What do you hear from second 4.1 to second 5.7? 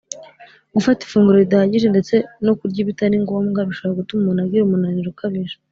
umuntu agira umunaniro ukabije